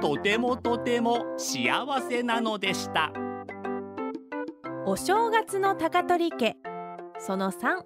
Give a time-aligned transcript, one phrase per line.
[0.00, 1.70] とてもとても幸
[2.08, 3.12] せなのでした。
[4.86, 6.56] お正月の高取家。
[7.18, 7.80] その3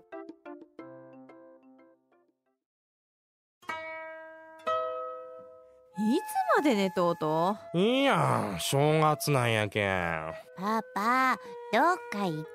[5.96, 7.56] いつまで寝とうと？
[7.74, 10.33] いいやん正月なんやけん。
[10.56, 11.36] パパ
[11.72, 12.46] どっか行こ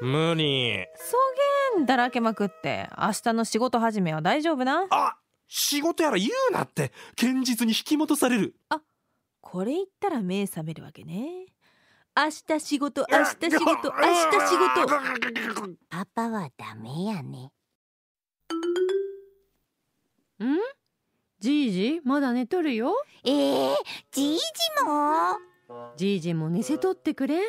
[0.00, 0.86] 無理。
[0.96, 1.16] そ
[1.76, 4.86] げんだらけまくって明日の仕事始めは大丈夫な？
[4.88, 5.16] あ
[5.52, 8.54] 仕事やら言うなって堅実に引き戻される。
[9.40, 11.46] これ言ったら目覚めるわけね。
[12.16, 13.88] 明日仕事明日仕事明日仕事。
[15.66, 17.50] うパパはダメやね。
[20.40, 20.56] ん？
[21.40, 22.94] じいじまだ寝とるよ？
[23.24, 23.74] えー、
[24.12, 24.44] じいじ
[24.84, 25.36] も？
[25.96, 27.40] じいじも寝せとってくれ。
[27.40, 27.42] ん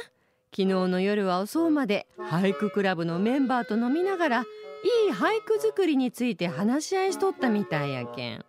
[0.53, 4.43] 昨日の夜は遅うまで俳句クラブのメンバーと飲みながら
[4.83, 8.45] いい俳句作りについて話し合いしとったみたいやけん。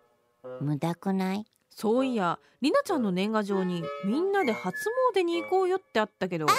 [0.61, 1.45] 無駄くない？
[1.69, 6.45] そういやりなちゃんの年賀状にみんなで初詣に行こうよってあったけど。
[6.45, 6.55] 今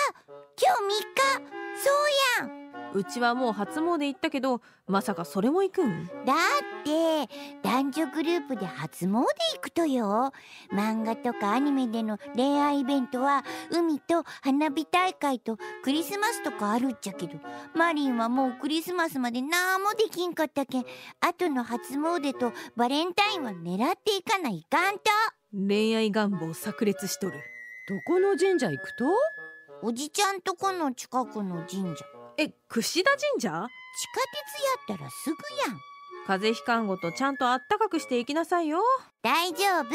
[0.88, 0.94] 日
[1.40, 1.54] 3日。
[1.82, 1.90] そ
[2.46, 2.63] うやん
[2.94, 6.06] うちはもう初詣行ったけどまさかそれも行くん？
[6.06, 7.28] だって
[7.62, 9.24] 男女グループで初詣行
[9.60, 10.32] くとよ。
[10.72, 17.32] 漫画とかアニメでの恋愛イベントは海と花火大会とクリスマスとかあるっちゃけど
[17.74, 20.84] マリンはもうクリスマスまでなんもできんかったけん
[21.20, 25.00] 後の初詣とバレンタインは狙っていかないかんと。
[25.52, 27.32] 恋愛願望炸裂しとる。
[27.88, 29.04] どこの神社行くと？
[29.82, 32.04] おじちゃんとこの近くの神社
[32.36, 33.68] え櫛田神社？
[33.96, 34.20] 地下
[34.88, 35.36] 鉄やったらすぐ
[35.68, 35.78] やん。
[36.26, 38.80] 風邪ひかんごとちゃんとあったかくしていきなさいよ。
[39.22, 39.86] 大丈夫。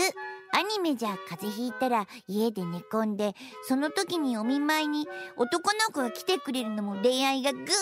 [0.51, 3.33] アニメじゃ風邪ひいたら家で寝込んで
[3.67, 7.73] その時にお見舞いに男の子が来てくれるのも恋愛がぐーんと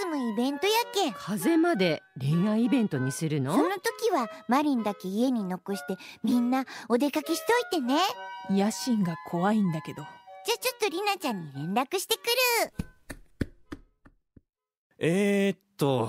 [0.00, 1.12] 進むイベントやけん。
[1.12, 3.54] 風まで恋愛イベントにするの？
[3.54, 7.98] その時はマリンだけ家に残してみんなお出かけしといてね。
[8.50, 10.02] 野心が怖いんだけど。
[10.46, 12.22] じゃあちょっとりなちゃんに連絡してく
[12.78, 12.86] る
[14.98, 16.08] えー、っと。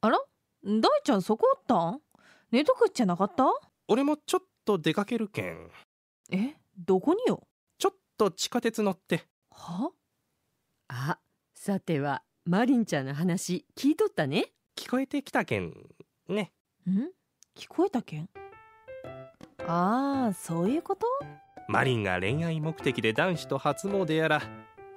[0.00, 0.18] あら？
[0.64, 2.00] 大ちゃんそこおったん？
[2.50, 3.44] 寝とくっちゃなかった？
[3.86, 5.70] 俺もちょっと出かけるけん。
[6.32, 6.56] え？
[6.76, 7.46] どこによ？
[7.78, 9.24] ちょっと地下鉄乗って。
[9.50, 9.90] は？
[10.88, 11.18] あ
[11.54, 14.46] さてはマリンちゃんの話聞いとったね。
[14.76, 15.72] 聞こえてきたけん
[16.28, 16.50] ね。
[16.88, 17.10] ん？
[17.56, 18.28] 聞こえたけん？
[19.66, 21.06] ああそういうこと？
[21.68, 24.42] マリンが恋愛目的で男子と初詣やら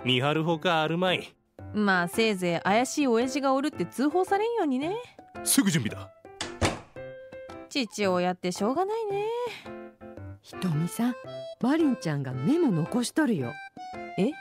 [0.03, 1.35] 見張るほかあるまい
[1.73, 4.95] まあせいぜい怪しい親父がおるって通報されんようにね。
[5.43, 6.11] すぐ準備だ。
[7.69, 9.25] 父親ってしょうがないね。
[10.41, 11.15] ひとみさん
[11.61, 13.53] マリンちゃんがメモ残しとるよ。
[14.17, 14.31] え？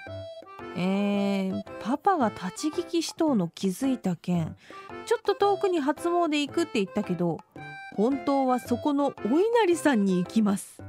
[0.76, 4.56] ー、パパが立ち聞きしとうの気づいたけん
[5.04, 7.38] ちょっと遠くに初詣行くって言ったけど
[7.96, 10.82] 本当はそこのお稲荷さんに行きます。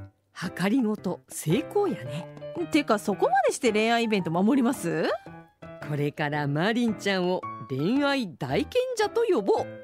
[0.56, 2.26] 計りごと成功やね。
[2.70, 5.08] てかそこまでして恋愛イベント守ります？
[5.88, 9.82] これからマリンちゃんを恋愛大賢者と呼ぼう。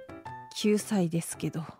[0.56, 1.62] 9歳ですけど「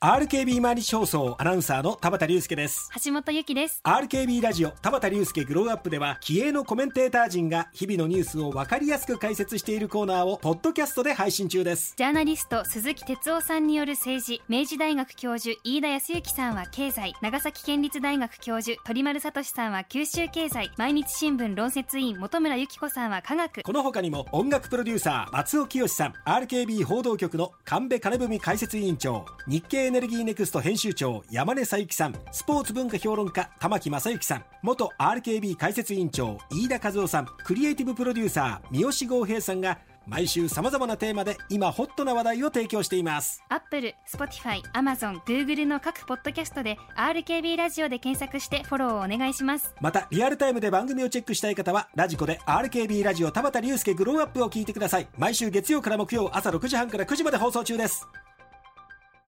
[0.00, 3.80] RKB 毎日放送」アナウンサーの田畑隆介です橋本由紀です。
[3.82, 23.64] RKB ラジオ田畑隆介グローアップでは気鋭のコメンテーター陣が日々のニュースを分かりやすく解説しているコーナーをポッドキャストで配信中ですジャーナリスト鈴木哲夫さんによる政治、明治大学教授飯田康之さんは経済、長崎県立大学教授鳥丸聡さんは九州経済、毎日新聞論説委員本村由紀子さんは科学。
[23.64, 32.14] この他にも音楽プロデューサー松尾清さん RKB 報道局の神戸金文解説委員長日経エネルギーネクスト編集長山根佐之さん。
[32.30, 34.44] スポーツ文化評論家玉木正之さん。
[34.62, 37.26] 元 RKB 解説委員長飯田和夫さん。
[37.42, 43.42] クリエイティブプロデューサー三好剛平さんが毎週さまざまなテーマで今ホットな話題を提供しています。
[43.48, 49.74] アップル、スポティファイ、アマゾン、グーグルの各ポッドキャストで RKB ラジオで検索してフォローをお願いします。
[49.80, 55.08] またリアルタイムで番組をチェックしたい方はラジコで RKB ラジオ田畑竜介グローアップを聞いてください。
[55.16, 58.06] 毎週月曜から木曜朝6時半から9時まで放送中です